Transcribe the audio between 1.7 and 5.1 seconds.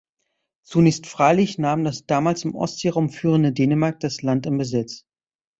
das damals im Ostseeraum führende Dänemark das Land in Besitz.